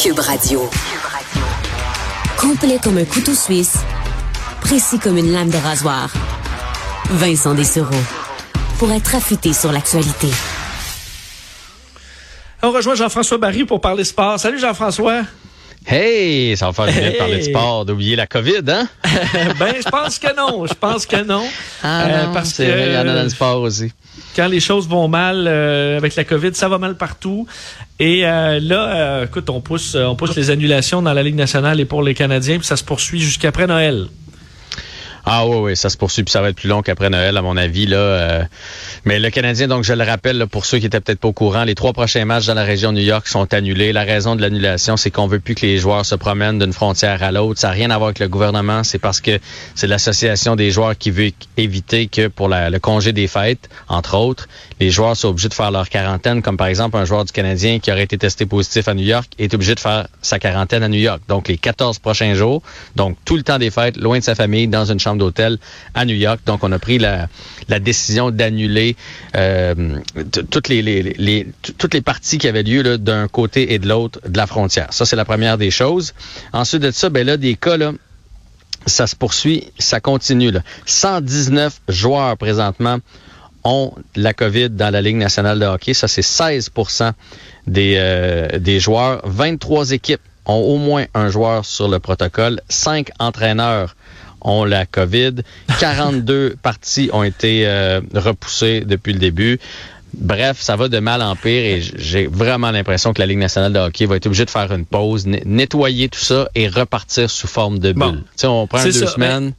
[0.00, 0.70] Cube Radio.
[2.40, 3.78] Complet comme un couteau suisse,
[4.60, 6.12] précis comme une lame de rasoir.
[7.10, 8.00] Vincent Dessereau.
[8.78, 10.28] Pour être affûté sur l'actualité.
[12.62, 14.38] On rejoint Jean-François Barry pour parler sport.
[14.38, 15.22] Salut Jean-François.
[15.90, 18.86] Hey, ça va faire du bien de parler de sport, d'oublier la COVID, hein?
[19.58, 20.66] ben, je pense que non.
[20.66, 21.44] Je pense que non.
[21.82, 23.90] Ah euh, non, parce que il y en a dans le sport aussi.
[24.36, 27.46] Quand les choses vont mal euh, avec la COVID, ça va mal partout.
[27.98, 31.86] Et euh, là, écoute, on pousse, on pousse les annulations dans la Ligue nationale et
[31.86, 34.08] pour les Canadiens, puis ça se poursuit jusqu'après Noël.
[35.30, 37.42] Ah oui, oui, ça se poursuit, puis ça va être plus long qu'après Noël, à
[37.42, 37.84] mon avis.
[37.84, 38.44] Là, euh.
[39.04, 41.64] mais le Canadien, donc je le rappelle, pour ceux qui étaient peut-être pas au courant,
[41.64, 43.92] les trois prochains matchs dans la région de New York sont annulés.
[43.92, 47.22] La raison de l'annulation, c'est qu'on veut plus que les joueurs se promènent d'une frontière
[47.22, 47.60] à l'autre.
[47.60, 49.38] Ça n'a rien à voir avec le gouvernement, c'est parce que
[49.74, 54.48] c'est l'association des joueurs qui veut éviter que pour le congé des fêtes, entre autres,
[54.80, 57.80] les joueurs soient obligés de faire leur quarantaine, comme par exemple un joueur du Canadien
[57.80, 60.88] qui aurait été testé positif à New York est obligé de faire sa quarantaine à
[60.88, 61.20] New York.
[61.28, 62.62] Donc les 14 prochains jours,
[62.96, 65.58] donc tout le temps des fêtes, loin de sa famille, dans une chambre d'hôtel
[65.94, 66.40] à New York.
[66.46, 67.28] Donc, on a pris la,
[67.80, 68.96] décision d'annuler
[69.36, 69.98] euh,
[70.50, 74.46] toutes les, toutes les parties qui avaient lieu d'un côté et de l'autre de la
[74.46, 74.92] frontière.
[74.92, 76.14] Ça, c'est la première des choses.
[76.52, 77.92] Ensuite de ça, ben là, des cas, là,
[78.86, 80.50] ça se poursuit, ça continue.
[80.50, 80.60] Là.
[80.86, 82.98] 119 joueurs présentement
[83.64, 85.94] ont la COVID dans la Ligue nationale de hockey.
[85.94, 86.70] Ça, c'est 16
[87.66, 89.20] des, euh, des joueurs.
[89.24, 92.60] 23 équipes ont au moins un joueur sur le protocole.
[92.68, 93.94] 5 entraîneurs
[94.40, 95.34] ont la COVID.
[95.80, 99.58] 42 parties ont été euh, repoussées depuis le début.
[100.14, 103.72] Bref, ça va de mal en pire et j'ai vraiment l'impression que la Ligue nationale
[103.72, 107.46] de hockey va être obligée de faire une pause, nettoyer tout ça et repartir sous
[107.46, 108.24] forme de bulle.
[108.44, 109.52] on prend deux semaines,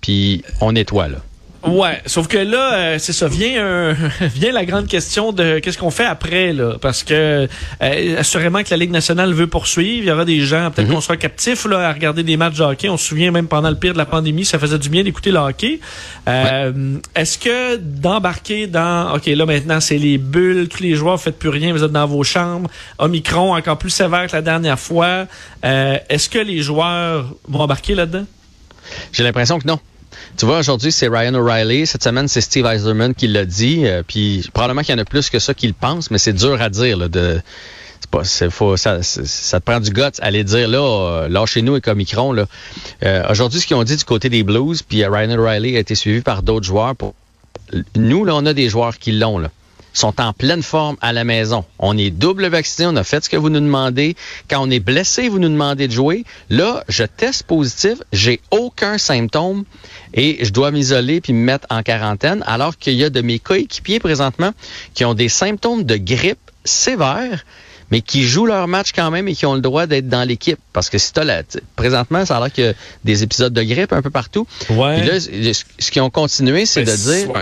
[0.00, 1.18] puis on nettoie là.
[1.66, 5.90] Ouais, sauf que là, euh, c'est ça, vient, vient la grande question de qu'est-ce qu'on
[5.90, 7.48] fait après, là, parce que
[7.82, 10.94] euh, assurément que la Ligue nationale veut poursuivre, il y aura des gens, peut-être mhm.
[10.94, 12.88] qu'on sera captifs là, à regarder des matchs de hockey.
[12.88, 15.30] On se souvient même pendant le pire de la pandémie, ça faisait du bien d'écouter
[15.30, 15.80] le hockey.
[16.28, 21.38] Euh, est-ce que d'embarquer dans, ok, là maintenant c'est les bulles, tous les joueurs, faites
[21.38, 25.26] plus rien, vous êtes dans vos chambres, Omicron encore plus sévère que la dernière fois,
[25.62, 28.24] est-ce que les joueurs vont embarquer là-dedans?
[29.12, 29.80] J'ai l'impression que non.
[30.36, 31.86] Tu vois, aujourd'hui, c'est Ryan O'Reilly.
[31.86, 33.86] Cette semaine, c'est Steve Eiserman qui l'a dit.
[33.86, 36.32] Euh, puis probablement qu'il y en a plus que ça qui le pensent, mais c'est
[36.32, 36.98] dur à dire.
[38.10, 42.32] Pas, ça, te prend du guts aller dire là, euh, lâchez-nous et comme Micron.
[42.32, 42.46] Là.
[43.02, 45.94] Euh, aujourd'hui, ce qu'ils ont dit du côté des Blues, puis Ryan O'Reilly a été
[45.94, 46.94] suivi par d'autres joueurs.
[47.96, 49.38] Nous, là, on a des joueurs qui l'ont.
[49.38, 49.50] Là
[49.96, 51.64] sont en pleine forme à la maison.
[51.78, 54.16] On est double vacciné, on a fait ce que vous nous demandez.
[54.48, 56.24] Quand on est blessé, vous nous demandez de jouer.
[56.50, 59.64] Là, je teste positif, j'ai aucun symptôme
[60.14, 63.38] et je dois m'isoler puis me mettre en quarantaine, alors qu'il y a de mes
[63.38, 64.52] coéquipiers présentement
[64.94, 67.44] qui ont des symptômes de grippe sévères
[67.90, 70.58] mais qui jouent leur match quand même et qui ont le droit d'être dans l'équipe.
[70.72, 71.42] Parce que si tu la,
[71.76, 72.74] présentement, ça a l'air qu'il y a
[73.04, 74.44] des épisodes de grippe un peu partout.
[74.70, 75.04] Ouais.
[75.04, 77.32] là, ce qu'ils ont continué, c'est de dire,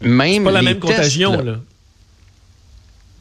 [0.00, 1.56] même pas la même contagion, là.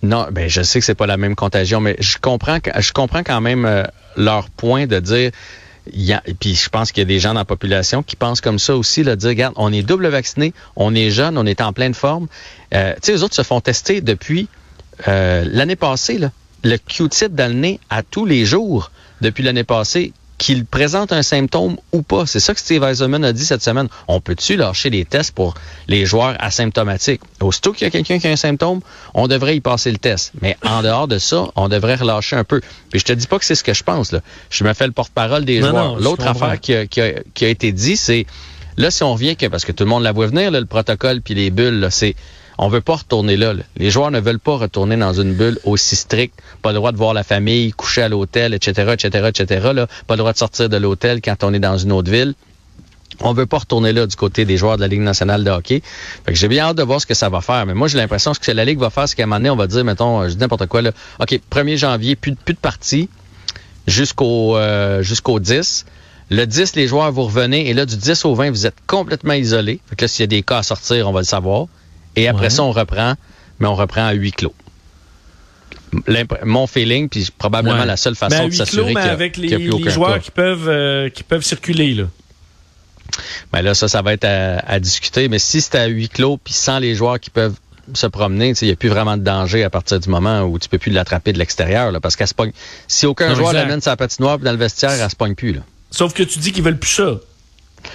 [0.05, 3.23] Non, ben je sais que c'est pas la même contagion, mais je comprends, je comprends
[3.23, 3.83] quand même euh,
[4.15, 5.31] leur point de dire.
[5.93, 8.41] Y a, puis je pense qu'il y a des gens dans la population qui pensent
[8.41, 11.61] comme ça aussi, de dire, regarde, on est double vacciné, on est jeune, on est
[11.61, 12.27] en pleine forme.
[12.73, 14.47] Euh, tu sais, les autres se font tester depuis
[15.07, 16.31] euh, l'année passée, là,
[16.63, 21.23] le Q-tip dans le nez à tous les jours depuis l'année passée qu'il présente un
[21.23, 22.25] symptôme ou pas.
[22.25, 23.87] C'est ça que Steve Eisenman a dit cette semaine.
[24.07, 25.53] On peut-tu lâcher les tests pour
[25.87, 27.21] les joueurs asymptomatiques?
[27.41, 28.81] Aussitôt qu'il y a quelqu'un qui a un symptôme,
[29.13, 30.33] on devrait y passer le test.
[30.41, 32.61] Mais en dehors de ça, on devrait relâcher un peu.
[32.89, 34.11] Puis je te dis pas que c'est ce que je pense.
[34.11, 34.19] Là.
[34.49, 35.99] Je me fais le porte-parole des joueurs.
[35.99, 38.25] L'autre affaire qui a, qui, a, qui a, été dit, c'est
[38.77, 41.21] là, si on revient que, parce que tout le monde la voit venir, le protocole
[41.21, 42.15] puis les bulles, c'est
[42.57, 45.95] on veut pas retourner là, Les joueurs ne veulent pas retourner dans une bulle aussi
[45.95, 46.39] stricte.
[46.61, 49.69] Pas le droit de voir la famille, coucher à l'hôtel, etc., etc., etc.
[49.73, 49.87] Là.
[50.07, 52.33] Pas le droit de sortir de l'hôtel quand on est dans une autre ville.
[53.21, 55.81] On veut pas retourner là du côté des joueurs de la Ligue nationale de hockey.
[56.25, 57.65] Fait que j'ai bien hâte de voir ce que ça va faire.
[57.65, 59.49] Mais moi, j'ai l'impression que ce la Ligue va faire, c'est qu'à un moment donné,
[59.49, 60.91] on va dire, mettons, je dis n'importe quoi, là.
[61.19, 63.09] OK, 1er janvier, plus, plus de parties
[63.87, 65.85] jusqu'au euh, jusqu'au 10.
[66.31, 67.69] Le 10, les joueurs, vous revenez.
[67.69, 69.79] Et là, du 10 au 20, vous êtes complètement isolés.
[69.89, 71.67] Fait que là, s'il y a des cas à sortir, on va le savoir.
[72.15, 73.13] Et après ça, on reprend,
[73.59, 74.53] mais on reprend à huis clos.
[76.43, 80.31] Mon feeling, puis probablement la seule façon de s'assurer qu'il avec les, les joueurs qui
[80.31, 81.93] peuvent, euh, qui peuvent circuler.
[81.93, 82.05] Là.
[83.53, 85.29] Ben là, ça, ça va être à, discuter.
[85.29, 87.55] Mais si c'est à huis clos, puis sans les joueurs qui peuvent
[87.93, 90.67] se promener, il n'y a plus vraiment de danger à partir du moment où tu
[90.67, 91.91] peux plus l'attraper de l'extérieur.
[92.01, 92.51] Parce qu'elle se pogne.
[92.87, 95.53] Si aucun joueur l'amène sa patinoire dans le vestiaire, elle se pogne plus.
[95.53, 95.61] Là.
[95.91, 97.19] Sauf que tu dis qu'ils veulent plus ça.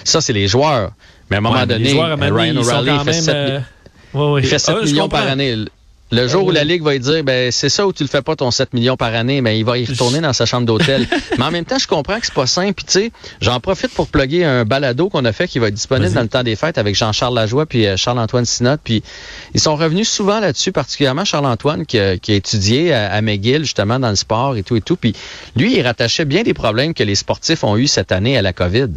[0.05, 0.93] Ça, c'est les joueurs.
[1.29, 3.63] Mais à un moment donné, Ryan O'Reilly fait 7
[4.15, 5.57] il fait 7 millions par année.
[6.13, 8.21] Le jour où la Ligue va lui dire, ben, c'est ça où tu le fais
[8.21, 11.07] pas ton 7 millions par année, ben, il va y retourner dans sa chambre d'hôtel.
[11.39, 12.75] Mais en même temps, je comprends que c'est pas simple.
[12.75, 15.75] Puis, tu sais, j'en profite pour plugger un balado qu'on a fait qui va être
[15.75, 18.79] disponible dans le temps des fêtes avec Jean-Charles Lajoie puis euh, Charles-Antoine Sinot.
[18.83, 19.05] Puis,
[19.55, 24.17] ils sont revenus souvent là-dessus, particulièrement Charles-Antoine qui, a étudié à, McGill, justement, dans le
[24.17, 24.97] sport et tout et tout.
[24.97, 25.15] Puis,
[25.55, 28.53] lui, il rattachait bien des problèmes que les sportifs ont eu cette année à la
[28.53, 28.89] COVID.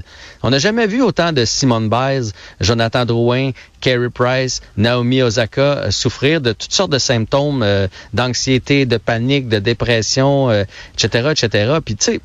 [0.41, 3.51] On n'a jamais vu autant de Simone Biles, Jonathan Drouin,
[3.83, 9.47] Carey Price, Naomi Osaka euh, souffrir de toutes sortes de symptômes euh, d'anxiété, de panique,
[9.47, 11.73] de dépression, etc., euh, etc.
[11.83, 12.21] Puis tu sais,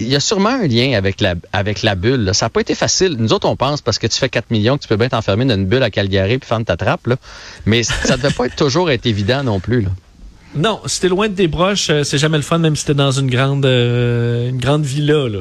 [0.00, 2.30] il y a sûrement un lien avec la avec la bulle.
[2.32, 3.16] Ça n'a pas été facile.
[3.18, 5.44] Nous autres, on pense parce que tu fais 4 millions que tu peux bien t'enfermer
[5.44, 7.06] dans une bulle à Calgary puis faire ta trappe.
[7.06, 7.16] Là.
[7.66, 9.82] Mais ça ne devait pas être toujours être évident non plus.
[9.82, 9.90] Là.
[10.54, 13.12] Non, si t'es loin de tes broches, c'est jamais le fun, même si t'es dans
[13.12, 15.28] une grande une grande villa.
[15.28, 15.40] Là.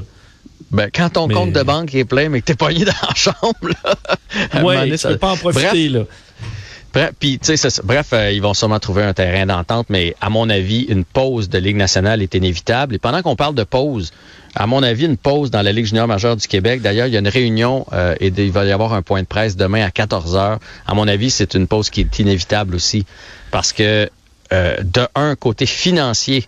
[0.71, 3.55] Ben, quand ton compte de banque est plein, mais que t'es pogné dans la chambre,
[3.63, 6.01] là, ouais, tu peux pas en profiter, là.
[6.93, 7.11] Bref,
[7.83, 11.49] bref, euh, ils vont sûrement trouver un terrain d'entente, mais à mon avis, une pause
[11.49, 12.95] de Ligue nationale est inévitable.
[12.95, 14.11] Et pendant qu'on parle de pause,
[14.55, 16.81] à mon avis, une pause dans la Ligue junior majeure du Québec.
[16.81, 19.27] D'ailleurs, il y a une réunion euh, et il va y avoir un point de
[19.27, 20.59] presse demain à 14 heures.
[20.87, 23.05] À mon avis, c'est une pause qui est inévitable aussi,
[23.51, 24.09] parce que
[24.51, 26.47] euh, de un côté financier,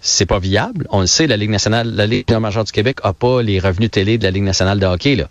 [0.00, 0.86] c'est pas viable.
[0.90, 3.90] On le sait, la Ligue nationale, la Ligue majeure du Québec a pas les revenus
[3.90, 5.16] télé de la Ligue nationale de hockey.
[5.16, 5.28] Là.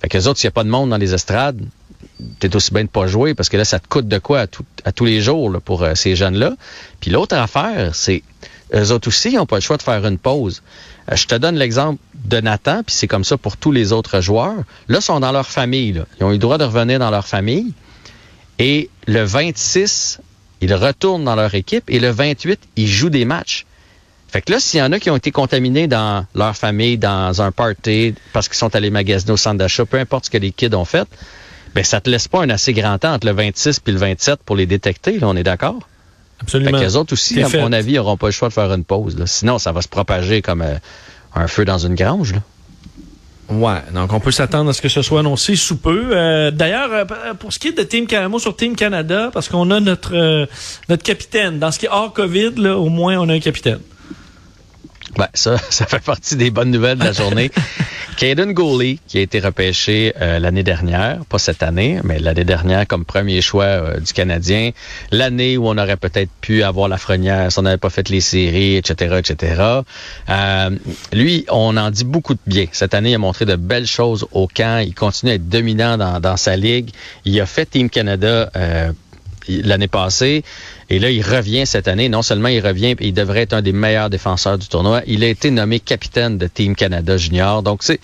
[0.00, 1.60] Fait que les autres, s'il n'y a pas de monde dans les estrades,
[2.38, 4.46] t'es aussi bien de pas jouer parce que là, ça te coûte de quoi
[4.84, 6.54] à, tous les jours pour euh, ces jeunes-là.
[7.00, 8.22] Puis l'autre affaire, c'est
[8.74, 10.62] eux autres aussi, ils n'ont pas le choix de faire une pause.
[11.10, 14.20] Euh, je te donne l'exemple de Nathan, puis c'est comme ça pour tous les autres
[14.20, 14.64] joueurs.
[14.88, 16.02] Là, ils sont dans leur famille.
[16.20, 17.74] Ils ont eu le droit de revenir dans leur famille.
[18.58, 20.20] Et le 26,
[20.60, 21.84] ils retournent dans leur équipe.
[21.88, 23.66] Et le 28, ils jouent des matchs.
[24.28, 27.42] Fait que là, s'il y en a qui ont été contaminés dans leur famille, dans
[27.42, 30.52] un party, parce qu'ils sont allés magasiner au centre d'achat, peu importe ce que les
[30.52, 31.06] kids ont fait,
[31.74, 34.40] ben ça te laisse pas un assez grand temps entre le 26 puis le 27
[34.44, 35.80] pour les détecter, là, on est d'accord?
[36.40, 36.78] Absolument.
[36.78, 39.16] Fait les autres aussi, à mon avis, n'auront pas le choix de faire une pause.
[39.26, 40.74] Sinon, ça va se propager comme euh,
[41.34, 42.34] un feu dans une grange.
[42.34, 42.40] Là.
[43.48, 46.10] Ouais, donc on peut s'attendre à ce que ce soit annoncé sous peu.
[46.12, 49.70] Euh, d'ailleurs, euh, pour ce qui est de Team Canada, sur Team Canada, parce qu'on
[49.70, 50.48] a notre
[50.88, 51.58] notre capitaine.
[51.58, 53.80] Dans ce qui est hors COVID, là, au moins on a un capitaine.
[55.16, 57.50] Ben, ça, ça fait partie des bonnes nouvelles de la journée.
[58.16, 62.86] Caden Gooley, qui a été repêché euh, l'année dernière, pas cette année, mais l'année dernière
[62.86, 64.70] comme premier choix euh, du Canadien,
[65.10, 68.20] l'année où on aurait peut-être pu avoir la frenière si on n'avait pas fait les
[68.20, 69.62] séries, etc., etc.
[70.28, 70.70] Euh,
[71.12, 72.66] lui, on en dit beaucoup de bien.
[72.72, 74.82] Cette année, il a montré de belles choses au camp.
[74.84, 76.90] Il continue à être dominant dans, dans sa ligue.
[77.24, 78.50] Il a fait Team Canada
[79.48, 80.44] l'année passée.
[80.90, 82.08] Et là, il revient cette année.
[82.08, 85.02] Non seulement il revient, il devrait être un des meilleurs défenseurs du tournoi.
[85.06, 87.62] Il a été nommé capitaine de Team Canada Junior.
[87.62, 88.00] Donc, c'est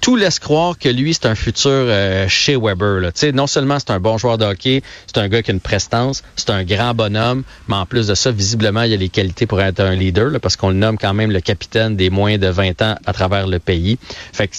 [0.00, 3.00] tout laisse croire que lui, c'est un futur euh, chez Weber.
[3.00, 3.10] Là.
[3.32, 6.22] non seulement c'est un bon joueur de hockey, c'est un gars qui a une prestance,
[6.36, 9.60] c'est un grand bonhomme, mais en plus de ça, visiblement, il a les qualités pour
[9.60, 12.82] être un leader, parce qu'on le nomme quand même le capitaine des moins de 20
[12.82, 13.98] ans à travers le pays.
[14.32, 14.54] Fait que,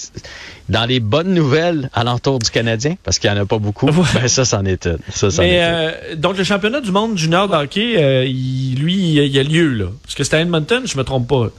[0.69, 4.27] dans les bonnes nouvelles alentour du Canadien, parce qu'il n'y en a pas beaucoup, ben
[4.27, 4.99] ça, c'en est une.
[5.09, 9.39] Ça, Mais, euh, donc, le championnat du monde junior de hockey, euh, lui, il y
[9.39, 9.87] a lieu, là.
[10.03, 11.49] Parce que c'était à Edmonton, je me trompe pas.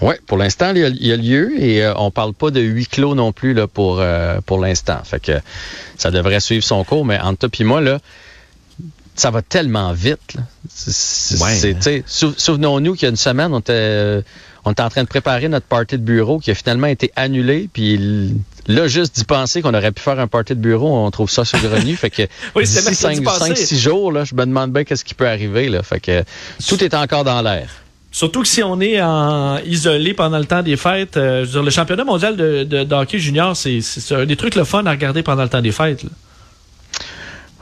[0.00, 3.14] Oui, pour l'instant, il, y a lieu et euh, on parle pas de huis clos
[3.14, 4.02] non plus là, pour,
[4.46, 4.98] pour l'instant.
[5.04, 5.32] Fait que
[5.96, 7.98] ça devrait suivre son cours, mais entre toi et moi, là,
[9.14, 10.34] ça va tellement vite.
[10.34, 10.42] Là.
[10.68, 14.22] Souvenons-nous qu'il y a une semaine, on était
[14.66, 17.70] on est en train de préparer notre party de bureau qui a finalement été annulé.
[17.72, 18.34] Puis
[18.66, 21.44] là, juste d'y penser qu'on aurait pu faire un party de bureau, on trouve ça
[21.44, 21.96] saugrenu.
[21.96, 22.22] fait que
[22.54, 25.68] oui, d'ici 5-6 jours, là, je me demande bien qu'est-ce qui peut arriver.
[25.68, 25.82] Là.
[25.82, 26.24] Fait que
[26.68, 27.68] tout est encore dans l'air.
[28.12, 31.52] Surtout que si on est en isolé pendant le temps des fêtes, euh, je veux
[31.52, 34.90] dire, le championnat mondial de, de, hockey junior, c'est un des trucs le fun à
[34.90, 36.04] regarder pendant le temps des fêtes.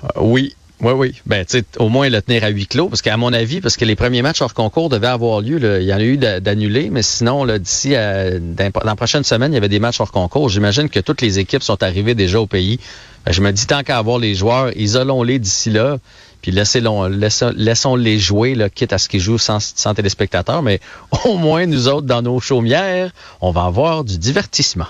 [0.04, 1.14] Euh, oui, oui, oui.
[1.24, 3.84] Ben, tu au moins le tenir à huis clos, parce qu'à mon avis, parce que
[3.84, 7.02] les premiers matchs hors concours devaient avoir lieu, il y en a eu d'annulés, mais
[7.02, 10.48] sinon, d'ici dans la prochaine semaine, il y avait des matchs hors concours.
[10.48, 12.80] J'imagine que toutes les équipes sont arrivées déjà au pays.
[13.24, 15.98] Ben, je me dis, tant qu'à avoir les joueurs, isolons-les d'ici là,
[16.42, 20.80] puis laissons-les jouer, là, quitte à ce qu'ils jouent sans, sans téléspectateurs, mais
[21.24, 24.88] au moins, nous autres, dans nos chaumières, on va avoir du divertissement.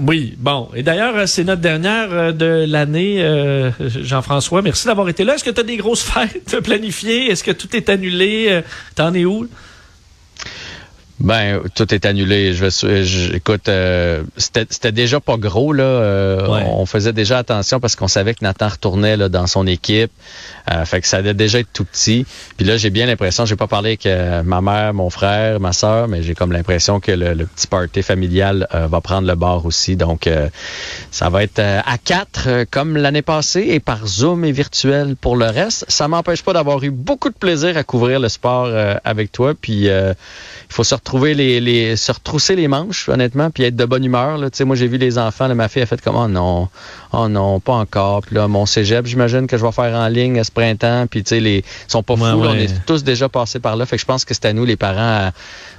[0.00, 0.68] Oui, bon.
[0.74, 4.62] Et d'ailleurs, euh, c'est notre dernière euh, de l'année, euh, Jean-François.
[4.62, 5.34] Merci d'avoir été là.
[5.34, 7.30] Est-ce que tu as des grosses fêtes planifiées?
[7.30, 8.62] Est-ce que tout est annulé?
[8.94, 9.48] T'en es où?
[11.22, 12.52] Ben, tout est annulé.
[12.52, 15.84] Je, je écoute, euh, c'était déjà pas gros là.
[15.84, 20.10] Euh, on faisait déjà attention parce qu'on savait que Nathan retournait là, dans son équipe.
[20.68, 22.26] Euh, fait que ça allait déjà être tout petit.
[22.56, 26.08] Puis là, j'ai bien l'impression, j'ai pas parlé avec ma mère, mon frère, ma soeur,
[26.08, 29.94] mais j'ai comme l'impression que le, petit party familial va prendre le bord aussi.
[29.94, 30.28] Donc,
[31.12, 35.46] ça va être à quatre comme l'année passée et par Zoom et virtuel pour le
[35.46, 35.84] reste.
[35.86, 38.68] Ça m'empêche pas d'avoir eu beaucoup de plaisir à couvrir le sport
[39.04, 39.54] avec toi.
[39.54, 40.14] Puis il
[40.68, 44.38] faut se retrouver les, les, se retrousser les manches, honnêtement, puis être de bonne humeur.
[44.38, 44.48] Là.
[44.64, 46.68] moi, j'ai vu les enfants, là, ma fille a fait comme oh non,
[47.12, 48.22] oh non, pas encore.
[48.22, 51.06] Puis là, mon cégep, j'imagine que je vais faire en ligne à ce printemps.
[51.10, 53.86] Puis tu sais, les sont pas fous, on est tous déjà passés par là.
[53.86, 55.30] Fait que je pense que c'est à nous, les parents,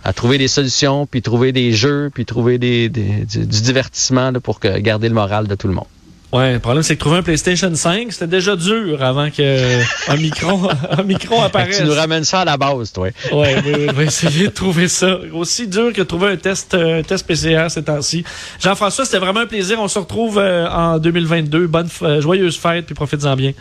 [0.04, 4.80] à, trouver des solutions, puis trouver des jeux, puis trouver des, du, divertissement pour que,
[4.80, 5.88] garder le moral de tout le monde.
[6.34, 10.68] Ouais, le problème, c'est que trouver un PlayStation 5, c'était déjà dur avant qu'un micro,
[10.90, 11.78] un micro apparaisse.
[11.78, 13.10] Tu nous ramènes ça à la base, toi.
[13.32, 15.20] Ouais, on va essayer de trouver ça.
[15.32, 18.24] Aussi dur que trouver un test, un test PCR ces temps-ci.
[18.60, 19.80] Jean-François, c'était vraiment un plaisir.
[19.80, 21.68] On se retrouve euh, en 2022.
[21.68, 21.88] Bonne,
[22.20, 23.54] joyeuse fête, puis profite-en bien.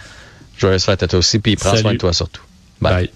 [0.57, 2.43] Joyeuse fête à toi aussi, puis prends soin de toi surtout.
[2.81, 3.11] Bye.